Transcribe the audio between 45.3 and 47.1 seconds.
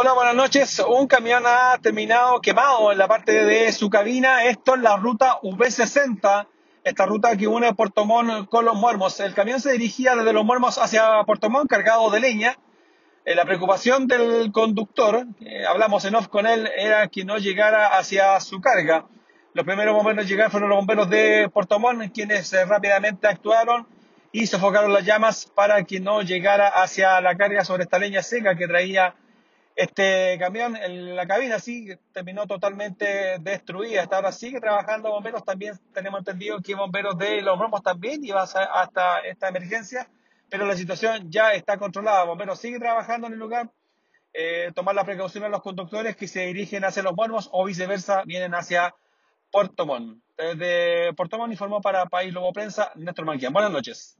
a los conductores que se dirigen hacia